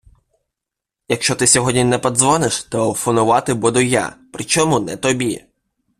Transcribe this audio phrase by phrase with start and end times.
[1.07, 4.15] Якщо ти сьогодні не подзвониш, телефонувати буду я.
[4.33, 5.41] Причому не тобі!